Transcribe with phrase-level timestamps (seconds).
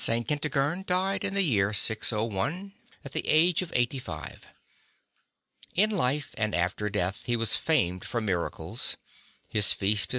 [0.03, 2.71] Kentigern died in the year 6oi
[3.05, 4.47] at the age of eighty five.
[5.75, 8.97] In life and after death he was famed for miracles.
[9.47, 10.09] His feast is.